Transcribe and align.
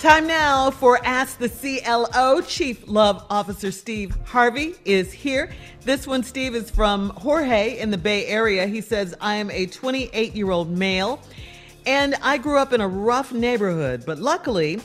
Time 0.00 0.26
now 0.26 0.70
for 0.70 0.98
Ask 1.04 1.36
the 1.36 1.50
CLO. 1.50 2.40
Chief 2.40 2.88
Love 2.88 3.22
Officer 3.28 3.70
Steve 3.70 4.16
Harvey 4.24 4.74
is 4.86 5.12
here. 5.12 5.52
This 5.82 6.06
one, 6.06 6.22
Steve, 6.22 6.54
is 6.54 6.70
from 6.70 7.10
Jorge 7.10 7.78
in 7.78 7.90
the 7.90 7.98
Bay 7.98 8.24
Area. 8.24 8.66
He 8.66 8.80
says, 8.80 9.14
I 9.20 9.34
am 9.34 9.50
a 9.50 9.66
28 9.66 10.34
year 10.34 10.50
old 10.52 10.70
male 10.70 11.20
and 11.84 12.14
I 12.22 12.38
grew 12.38 12.56
up 12.56 12.72
in 12.72 12.80
a 12.80 12.88
rough 12.88 13.30
neighborhood, 13.30 14.04
but 14.06 14.18
luckily, 14.18 14.80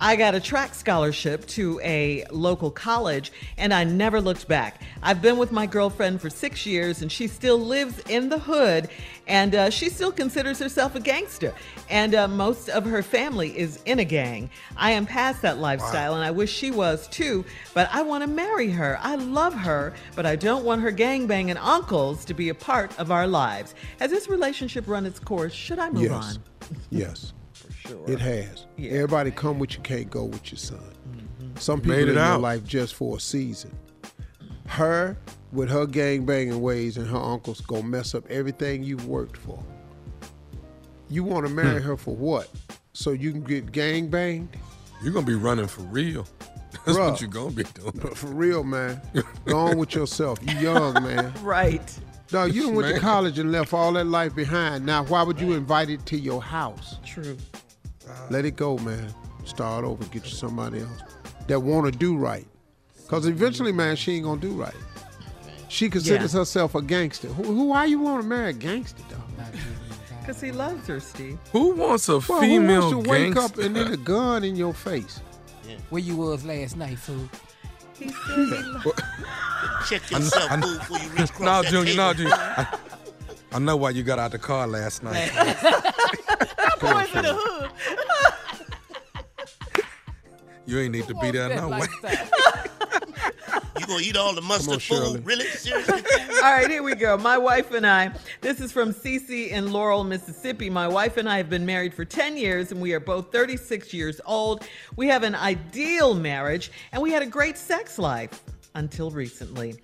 I 0.00 0.16
got 0.16 0.34
a 0.34 0.40
track 0.40 0.74
scholarship 0.74 1.46
to 1.48 1.80
a 1.80 2.24
local 2.32 2.72
college 2.72 3.30
and 3.56 3.72
I 3.72 3.84
never 3.84 4.20
looked 4.20 4.48
back. 4.48 4.82
I've 5.00 5.22
been 5.22 5.36
with 5.38 5.52
my 5.52 5.64
girlfriend 5.66 6.20
for 6.20 6.28
six 6.28 6.66
years 6.66 7.02
and 7.02 7.12
she 7.12 7.28
still 7.28 7.56
lives 7.58 8.00
in 8.08 8.28
the 8.28 8.38
hood 8.40 8.88
and 9.28 9.54
uh, 9.54 9.70
she 9.70 9.88
still 9.88 10.10
considers 10.10 10.58
herself 10.58 10.96
a 10.96 11.00
gangster. 11.00 11.54
And 11.88 12.16
uh, 12.16 12.26
most 12.26 12.68
of 12.68 12.84
her 12.84 13.00
family 13.04 13.56
is 13.56 13.80
in 13.84 14.00
a 14.00 14.04
gang. 14.04 14.50
I 14.76 14.90
am 14.90 15.06
past 15.06 15.40
that 15.42 15.58
lifestyle 15.58 16.14
and 16.16 16.24
I 16.24 16.32
wish 16.32 16.52
she 16.52 16.72
was 16.72 17.06
too, 17.06 17.44
but 17.72 17.88
I 17.94 18.02
want 18.02 18.22
to 18.24 18.28
marry 18.28 18.70
her. 18.70 18.98
I 19.02 19.14
love 19.14 19.54
her, 19.54 19.94
but 20.16 20.26
I 20.26 20.34
don't 20.34 20.64
want 20.64 20.80
her 20.82 20.90
gangbanging 20.90 21.58
uncles 21.60 22.24
to 22.24 22.34
be 22.34 22.48
a 22.48 22.54
part 22.54 22.98
of 22.98 23.12
our 23.12 23.28
lives. 23.28 23.76
Has 24.00 24.10
this 24.10 24.28
relationship 24.28 24.88
run 24.88 25.06
its 25.06 25.20
course? 25.20 25.52
Should 25.52 25.78
I 25.78 25.90
move 25.90 26.02
Yes. 26.10 26.12
on? 26.12 26.42
Yes. 26.90 27.32
Sure. 27.86 28.04
It 28.10 28.20
has. 28.20 28.66
Yeah. 28.76 28.92
Everybody 28.92 29.30
come 29.30 29.58
with 29.58 29.74
you 29.74 29.80
can't 29.80 30.08
go 30.10 30.24
with 30.24 30.50
your 30.52 30.58
son. 30.58 30.78
Mm-hmm. 31.10 31.56
Some 31.56 31.80
people 31.80 31.96
Made 31.96 32.08
it 32.08 32.10
in 32.10 32.14
your 32.16 32.38
life 32.38 32.64
just 32.64 32.94
for 32.94 33.16
a 33.16 33.20
season. 33.20 33.76
Her 34.66 35.16
with 35.52 35.68
her 35.68 35.86
gang 35.86 36.24
banging 36.24 36.60
ways 36.62 36.96
and 36.96 37.06
her 37.08 37.18
uncles 37.18 37.60
gonna 37.60 37.82
mess 37.82 38.14
up 38.14 38.24
everything 38.30 38.82
you've 38.82 39.06
worked 39.06 39.36
for. 39.36 39.62
You 41.08 41.24
want 41.24 41.46
to 41.46 41.52
marry 41.52 41.80
Hmm. 41.80 41.88
her 41.88 41.96
for 41.96 42.14
what? 42.16 42.48
So 42.94 43.10
you 43.10 43.32
can 43.32 43.42
get 43.42 43.72
gang 43.72 44.08
banged? 44.08 44.56
You're 45.02 45.12
gonna 45.12 45.26
be 45.26 45.34
running 45.34 45.66
for 45.66 45.82
real. 45.82 46.26
That's 46.86 46.96
Bruh. 46.98 47.10
what 47.10 47.20
you're 47.20 47.30
gonna 47.30 47.50
be 47.50 47.64
doing. 47.64 47.92
But 48.00 48.16
for 48.16 48.28
real, 48.28 48.64
man, 48.64 49.00
go 49.44 49.58
on 49.58 49.78
with 49.78 49.94
yourself. 49.94 50.38
You 50.42 50.56
young, 50.58 50.94
man. 51.02 51.32
Right. 51.42 51.98
No, 52.32 52.44
you 52.44 52.62
done 52.62 52.76
went 52.76 52.94
to 52.94 53.00
college 53.00 53.38
and 53.38 53.52
left 53.52 53.74
all 53.74 53.92
that 53.92 54.06
life 54.06 54.34
behind. 54.34 54.86
Now, 54.86 55.04
why 55.04 55.22
would 55.22 55.38
you 55.38 55.52
invite 55.52 55.90
it 55.90 56.06
to 56.06 56.18
your 56.18 56.40
house? 56.42 56.96
True. 57.04 57.36
Let 58.30 58.44
it 58.44 58.56
go, 58.56 58.78
man. 58.78 59.12
Start 59.44 59.84
over. 59.84 60.04
Get 60.06 60.24
you 60.24 60.30
somebody 60.30 60.80
else 60.80 61.02
that 61.48 61.60
want 61.60 61.92
to 61.92 61.96
do 61.98 62.16
right. 62.16 62.46
Because 63.02 63.26
eventually, 63.26 63.72
man, 63.72 63.96
she 63.96 64.14
ain't 64.16 64.24
gonna 64.24 64.40
do 64.40 64.52
right. 64.52 64.74
She 65.68 65.88
considers 65.90 66.32
Yeah. 66.34 66.40
herself 66.40 66.74
a 66.74 66.82
gangster. 66.82 67.28
Who, 67.28 67.42
who? 67.42 67.64
Why 67.64 67.86
you 67.86 67.98
want 67.98 68.22
to 68.22 68.28
marry 68.28 68.50
a 68.50 68.52
gangster, 68.52 69.02
dog? 69.10 69.20
Because 70.20 70.40
he 70.40 70.52
loves 70.52 70.86
her, 70.86 71.00
Steve. 71.00 71.38
Who 71.52 71.72
wants 71.74 72.08
a 72.08 72.18
Well, 72.18 72.40
female 72.40 72.82
who 72.90 72.96
wants 72.98 73.04
to 73.06 73.10
wake 73.10 73.34
gangster? 73.34 73.60
up 73.60 73.66
and 73.66 73.74
then 73.76 73.92
a 73.92 73.96
gun 73.96 74.44
in 74.44 74.54
your 74.56 74.72
face? 74.72 75.20
Where 75.90 76.00
you 76.00 76.16
was 76.16 76.44
last 76.44 76.76
night, 76.76 76.98
fool? 76.98 77.28
He 77.98 78.08
said 78.08 78.14
he 78.28 78.82
Check 79.88 80.02
I 80.12 80.18
know- 80.18 80.24
yourself, 80.24 80.52
I 80.52 80.56
know- 80.56 80.66
fool, 80.66 80.78
before 80.78 80.98
you 80.98 81.08
reach 81.10 81.30
across 81.30 81.64
no, 81.64 81.70
Junior, 81.70 81.94
no, 81.96 82.12
table. 82.12 82.30
Junior. 82.30 82.34
I, 82.36 82.78
I 83.52 83.58
know 83.58 83.76
why 83.76 83.90
you 83.90 84.02
got 84.02 84.18
out 84.18 84.30
the 84.30 84.38
car 84.38 84.66
last 84.66 85.02
night. 85.02 85.30
Boys 86.80 87.14
in 87.14 87.22
the 87.22 87.34
hood. 87.36 87.70
You 90.66 90.78
ain't 90.78 90.92
need 90.92 91.06
to 91.08 91.14
be 91.14 91.30
there 91.30 91.54
no 91.54 91.68
way. 91.68 91.86
You 93.80 93.86
gonna 93.86 94.02
eat 94.04 94.16
all 94.16 94.32
the 94.32 94.42
mustard 94.42 94.80
Shirley. 94.80 95.16
food? 95.16 95.26
Really? 95.26 95.44
Seriously? 95.46 96.02
All 96.36 96.52
right, 96.52 96.70
here 96.70 96.84
we 96.84 96.94
go. 96.94 97.16
My 97.16 97.36
wife 97.36 97.72
and 97.72 97.84
I, 97.84 98.12
this 98.40 98.60
is 98.60 98.70
from 98.70 98.94
Cece 98.94 99.48
in 99.48 99.72
Laurel, 99.72 100.04
Mississippi. 100.04 100.70
My 100.70 100.86
wife 100.86 101.16
and 101.16 101.28
I 101.28 101.36
have 101.38 101.50
been 101.50 101.66
married 101.66 101.92
for 101.92 102.04
10 102.04 102.36
years 102.36 102.70
and 102.70 102.80
we 102.80 102.92
are 102.92 103.00
both 103.00 103.32
36 103.32 103.92
years 103.92 104.20
old. 104.24 104.64
We 104.94 105.08
have 105.08 105.24
an 105.24 105.34
ideal 105.34 106.14
marriage 106.14 106.70
and 106.92 107.02
we 107.02 107.10
had 107.10 107.22
a 107.22 107.26
great 107.26 107.58
sex 107.58 107.98
life 107.98 108.44
until 108.76 109.10
recently. 109.10 109.74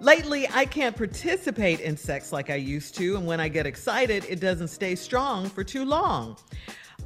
Lately, 0.00 0.48
I 0.52 0.64
can't 0.64 0.96
participate 0.96 1.80
in 1.80 1.96
sex 1.96 2.32
like 2.32 2.48
I 2.50 2.56
used 2.56 2.96
to, 2.96 3.16
and 3.16 3.24
when 3.24 3.38
I 3.38 3.46
get 3.48 3.66
excited, 3.66 4.24
it 4.28 4.40
doesn't 4.40 4.68
stay 4.68 4.96
strong 4.96 5.48
for 5.48 5.62
too 5.62 5.84
long. 5.84 6.36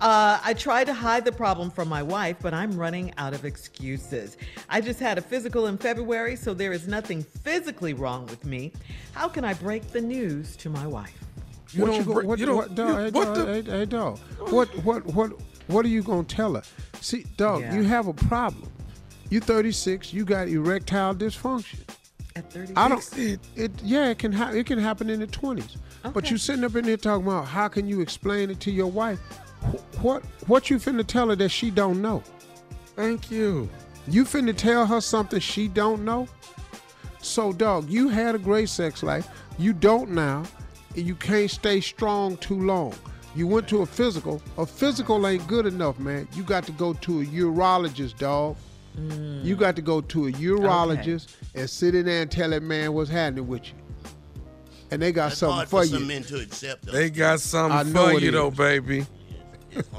Uh, 0.00 0.38
I 0.44 0.52
try 0.52 0.84
to 0.84 0.92
hide 0.92 1.24
the 1.24 1.32
problem 1.32 1.70
from 1.70 1.88
my 1.88 2.02
wife, 2.02 2.36
but 2.42 2.52
I'm 2.52 2.72
running 2.76 3.14
out 3.16 3.32
of 3.32 3.46
excuses. 3.46 4.36
I 4.68 4.82
just 4.82 5.00
had 5.00 5.16
a 5.16 5.22
physical 5.22 5.68
in 5.68 5.78
February, 5.78 6.36
so 6.36 6.52
there 6.52 6.72
is 6.72 6.86
nothing 6.86 7.22
physically 7.22 7.94
wrong 7.94 8.26
with 8.26 8.44
me. 8.44 8.72
How 9.12 9.26
can 9.28 9.42
I 9.44 9.54
break 9.54 9.90
the 9.92 10.00
news 10.02 10.54
to 10.56 10.68
my 10.68 10.86
wife? 10.86 11.18
You 11.72 11.82
what 11.82 11.86
don't 11.88 11.96
you 11.96 12.04
go, 12.04 12.12
break- 12.14 12.26
what, 12.26 12.38
you 12.38 12.46
don't- 12.46 12.56
what, 12.56 12.74
dog, 12.74 12.88
you- 12.88 12.96
hey, 12.96 13.10
what 13.10 13.24
dog, 13.34 13.36
the- 13.36 13.46
hey, 13.46 13.62
hey, 13.78 13.84
dog. 13.86 14.18
What, 14.50 14.68
what, 14.84 15.06
what, 15.06 15.32
what 15.68 15.84
are 15.86 15.88
you 15.88 16.02
gonna 16.02 16.24
tell 16.24 16.54
her? 16.54 16.62
See, 17.00 17.24
dog, 17.38 17.62
Yeah. 17.62 17.74
you 17.76 17.82
have 17.84 18.06
a 18.06 18.12
problem. 18.14 18.70
You're 19.30 19.40
36. 19.40 20.12
You 20.12 20.24
got 20.26 20.48
erectile 20.48 21.14
dysfunction. 21.14 21.80
At 22.36 22.52
36? 22.52 22.72
I 22.78 22.88
don't. 22.88 23.18
It, 23.18 23.40
it 23.56 23.72
yeah, 23.82 24.08
it 24.10 24.18
can 24.18 24.30
ha- 24.32 24.50
it 24.50 24.66
can 24.66 24.78
happen 24.78 25.08
in 25.08 25.20
the 25.20 25.26
20s. 25.26 25.76
But 26.02 26.16
Okay. 26.18 26.30
you 26.30 26.36
sitting 26.38 26.62
up 26.64 26.76
in 26.76 26.84
here 26.84 26.98
talking 26.98 27.26
about 27.26 27.46
how 27.46 27.66
can 27.68 27.88
you 27.88 28.00
explain 28.02 28.50
it 28.50 28.60
to 28.60 28.70
your 28.70 28.86
wife? 28.88 29.18
Wh- 29.72 30.04
What 30.04 30.22
what 30.46 30.70
you 30.70 30.78
finna 30.78 31.06
tell 31.06 31.28
her 31.28 31.36
that 31.36 31.48
she 31.50 31.70
don't 31.70 32.00
know? 32.02 32.22
Thank 32.94 33.30
you. 33.30 33.68
You 34.08 34.24
finna 34.24 34.56
tell 34.56 34.86
her 34.86 35.00
something 35.00 35.40
she 35.40 35.68
don't 35.68 36.04
know? 36.04 36.28
So, 37.20 37.52
dog, 37.52 37.90
you 37.90 38.08
had 38.08 38.34
a 38.34 38.38
great 38.38 38.68
sex 38.68 39.02
life. 39.02 39.28
You 39.58 39.72
don't 39.72 40.10
now. 40.10 40.44
and 40.94 41.04
You 41.04 41.14
can't 41.16 41.50
stay 41.50 41.80
strong 41.80 42.36
too 42.36 42.60
long. 42.60 42.94
You 43.34 43.46
went 43.46 43.68
to 43.68 43.82
a 43.82 43.86
physical. 43.86 44.40
A 44.56 44.64
physical 44.64 45.26
ain't 45.26 45.46
good 45.46 45.66
enough, 45.66 45.98
man. 45.98 46.28
You 46.34 46.42
got 46.44 46.64
to 46.64 46.72
go 46.72 46.92
to 46.94 47.20
a 47.20 47.24
urologist, 47.24 48.16
dog. 48.18 48.56
You 48.96 49.02
mm. 49.56 49.58
got 49.58 49.76
to 49.76 49.82
go 49.82 50.00
to 50.00 50.28
a 50.28 50.32
urologist 50.32 51.34
and 51.54 51.68
sit 51.68 51.94
in 51.94 52.06
there 52.06 52.22
and 52.22 52.30
tell 52.30 52.48
that 52.50 52.62
man 52.62 52.94
what's 52.94 53.10
happening 53.10 53.46
with 53.46 53.66
you. 53.66 53.74
And 54.90 55.02
they 55.02 55.12
got 55.12 55.32
It's 55.32 55.40
something 55.40 55.56
hard 55.56 55.68
for 55.68 55.80
for 55.82 55.84
you. 55.84 55.98
some 55.98 56.06
men 56.06 56.22
to 56.24 56.40
accept. 56.40 56.86
Though. 56.86 56.92
They 56.92 57.10
got 57.10 57.40
something 57.40 57.76
I 57.78 57.82
know 57.82 58.10
for 58.10 58.16
it 58.16 58.22
you 58.22 58.30
though, 58.30 58.50
baby. 58.50 59.04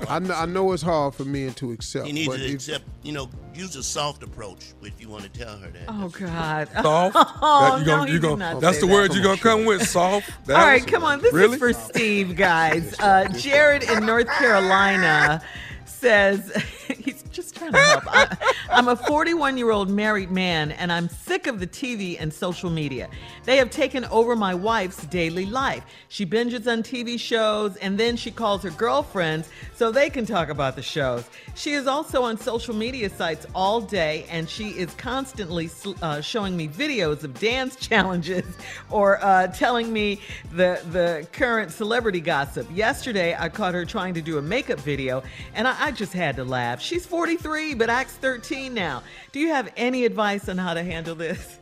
I 0.08 0.20
know, 0.20 0.34
I 0.34 0.46
know 0.46 0.72
it's 0.72 0.82
hard 0.84 1.16
for 1.16 1.26
men 1.26 1.54
to 1.56 1.72
accept. 1.72 2.08
You 2.08 2.14
need 2.14 2.28
but 2.28 2.38
to 2.38 2.46
if- 2.46 2.54
accept, 2.56 2.86
you 3.04 3.12
know, 3.12 3.30
use 3.54 3.76
a 3.76 3.84
soft 3.84 4.24
approach 4.24 4.74
if 4.84 5.00
you 5.02 5.10
want 5.10 5.24
to 5.24 5.30
tell 5.30 5.58
her 5.58 5.70
that. 5.70 5.86
Oh, 5.88 6.10
God. 6.10 6.70
Soft. 6.82 7.16
Oh, 7.42 7.62
That 7.62 7.80
you 7.80 7.86
no, 7.86 7.98
gonna, 7.98 8.06
you 8.12 8.14
did 8.20 8.22
gonna, 8.22 8.54
not 8.54 8.62
that's 8.62 8.80
the 8.80 8.88
that. 8.88 8.94
word 8.94 9.14
you're 9.14 9.24
gonna 9.24 9.38
come 9.38 9.66
with. 9.66 9.88
Soft. 9.88 10.30
That 10.46 10.56
All 10.60 10.66
right, 10.66 10.86
come 10.86 11.04
on. 11.04 11.22
This 11.22 11.34
really? 11.34 11.54
is 11.54 11.60
for 11.60 11.74
Steve, 11.74 12.36
guys. 12.36 12.96
Uh, 13.00 13.28
Jared 13.38 13.84
in 13.84 14.06
North 14.06 14.28
Carolina 14.28 15.42
says 15.86 16.52
he's 17.00 17.24
just 17.32 17.47
I, 17.62 18.38
I'm 18.70 18.88
a 18.88 18.96
41 18.96 19.58
year 19.58 19.72
old 19.72 19.90
married 19.90 20.32
man, 20.32 20.72
and 20.72 20.92
I'm 20.92 21.10
sick 21.10 21.48
of 21.48 21.60
the 21.60 21.68
TV 21.68 22.18
and 22.20 22.34
social 22.34 22.70
media. 22.70 23.10
They 23.46 23.58
have 23.58 23.70
taken 23.70 24.06
over 24.06 24.36
my 24.36 24.54
wife's 24.54 25.06
daily 25.08 25.46
life. 25.46 25.84
She 26.10 26.26
binges 26.26 26.72
on 26.72 26.84
TV 26.84 27.20
shows, 27.20 27.76
and 27.78 27.98
then 27.98 28.16
she 28.18 28.32
calls 28.32 28.64
her 28.64 28.70
girlfriends 28.72 29.50
so 29.74 29.92
they 29.92 30.10
can 30.10 30.26
talk 30.26 30.50
about 30.50 30.76
the 30.76 30.82
shows. 30.82 31.30
She 31.56 31.74
is 31.74 31.88
also 31.88 32.24
on 32.24 32.38
social 32.38 32.76
media 32.76 33.10
sites 33.10 33.48
all 33.56 33.82
day, 33.82 34.26
and 34.30 34.50
she 34.50 34.70
is 34.70 34.94
constantly 34.96 35.70
uh, 36.02 36.22
showing 36.22 36.56
me 36.56 36.68
videos 36.68 37.24
of 37.24 37.40
dance 37.40 37.76
challenges 37.88 38.46
or 38.90 39.24
uh, 39.24 39.48
telling 39.48 39.92
me 39.92 40.22
the 40.52 40.82
the 40.92 41.28
current 41.32 41.72
celebrity 41.72 42.22
gossip. 42.22 42.68
Yesterday, 42.74 43.36
I 43.38 43.50
caught 43.50 43.74
her 43.74 43.86
trying 43.86 44.14
to 44.16 44.22
do 44.22 44.38
a 44.38 44.42
makeup 44.42 44.80
video, 44.80 45.24
and 45.56 45.68
I, 45.68 45.88
I 45.88 45.92
just 45.92 46.14
had 46.14 46.36
to 46.36 46.44
laugh. 46.44 46.82
She's 46.82 47.06
43, 47.06 47.47
but 47.48 47.90
acts 47.90 48.14
13 48.14 48.74
now. 48.74 49.02
Do 49.32 49.40
you 49.40 49.50
have 49.50 49.72
any 49.78 50.04
advice 50.04 50.50
on 50.50 50.58
how 50.58 50.74
to 50.74 50.84
handle 50.84 51.16
this? 51.16 51.60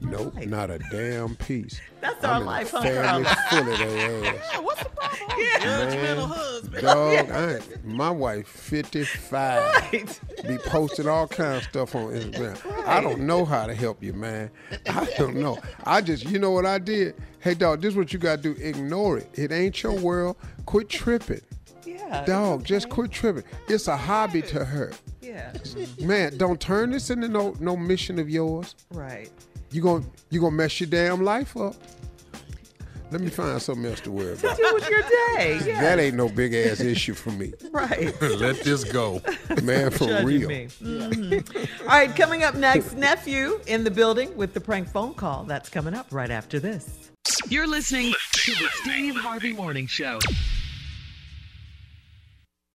Nope, 0.00 0.34
not 0.46 0.70
a 0.70 0.78
damn 0.90 1.36
piece. 1.36 1.80
That's 2.00 2.22
I'm 2.24 2.30
our 2.30 2.40
life, 2.40 2.70
huh, 2.70 2.82
Family 2.82 3.24
full 3.50 3.72
of 3.72 3.78
their 3.78 4.26
ass. 4.34 4.62
What's 4.62 4.82
the 4.82 4.88
problem? 4.90 5.38
Man, 5.38 6.18
husband. 6.18 6.82
dog, 6.82 7.30
I 7.30 7.54
ain't, 7.54 7.84
my 7.84 8.10
wife 8.10 8.48
55. 8.48 10.20
Be 10.46 10.58
posting 10.58 11.08
all 11.08 11.26
kinds 11.26 11.64
of 11.64 11.70
stuff 11.70 11.94
on 11.94 12.12
Instagram. 12.12 12.86
I 12.86 13.00
don't 13.00 13.20
know 13.20 13.44
how 13.44 13.66
to 13.66 13.74
help 13.74 14.02
you, 14.02 14.12
man. 14.12 14.50
I 14.88 15.06
don't 15.18 15.36
know. 15.36 15.58
I 15.84 16.00
just, 16.00 16.24
you 16.24 16.38
know 16.38 16.50
what 16.50 16.66
I 16.66 16.78
did? 16.78 17.14
Hey, 17.40 17.54
dog, 17.54 17.80
this 17.80 17.90
is 17.92 17.96
what 17.96 18.12
you 18.12 18.18
got 18.18 18.42
to 18.42 18.54
do. 18.54 18.62
Ignore 18.62 19.18
it. 19.18 19.30
It 19.34 19.52
ain't 19.52 19.82
your 19.82 19.92
world. 19.92 20.36
Quit 20.66 20.88
tripping. 20.88 21.42
Yeah. 21.84 22.24
Dog, 22.24 22.64
just 22.64 22.88
quit 22.88 23.10
tripping. 23.10 23.44
It's 23.68 23.88
a 23.88 23.96
hobby 23.96 24.42
to 24.42 24.64
her. 24.64 24.92
Yeah. 25.26 25.52
Man, 26.06 26.36
don't 26.38 26.60
turn 26.60 26.90
this 26.90 27.10
into 27.10 27.28
no 27.28 27.54
no 27.60 27.76
mission 27.76 28.18
of 28.18 28.30
yours. 28.30 28.74
Right. 28.92 29.30
You 29.72 29.82
gon' 29.82 30.06
you 30.30 30.40
gonna 30.40 30.54
mess 30.56 30.80
your 30.80 30.88
damn 30.88 31.22
life 31.24 31.56
up. 31.56 31.74
Let 33.12 33.20
me 33.20 33.28
find 33.30 33.62
something 33.62 33.86
else 33.86 34.00
to 34.00 34.10
worry 34.10 34.32
about. 34.32 34.56
Do 34.56 34.70
with 34.74 34.88
your 34.90 35.02
day. 35.02 35.60
Yeah. 35.64 35.80
That 35.80 36.00
ain't 36.00 36.16
no 36.16 36.28
big 36.28 36.54
ass 36.54 36.80
issue 36.80 37.14
for 37.14 37.30
me. 37.30 37.52
Right. 37.70 38.20
Let 38.22 38.60
this 38.64 38.84
go. 38.84 39.20
Man, 39.62 39.90
for 39.90 40.06
Judging 40.06 40.26
real. 40.26 40.48
me. 40.48 40.66
Mhm. 40.80 41.70
All 41.82 41.86
right, 41.88 42.14
coming 42.16 42.42
up 42.42 42.54
next, 42.54 42.94
nephew 42.94 43.60
in 43.66 43.84
the 43.84 43.90
building 43.90 44.34
with 44.36 44.54
the 44.54 44.60
prank 44.60 44.88
phone 44.88 45.12
call. 45.14 45.44
That's 45.44 45.68
coming 45.68 45.92
up 45.94 46.06
right 46.10 46.30
after 46.30 46.58
this. 46.58 46.88
You're 47.48 47.66
listening 47.66 48.12
to 48.32 48.50
the 48.52 48.68
Steve 48.82 49.14
Harvey 49.16 49.52
Morning 49.52 49.86
Show. 49.86 50.18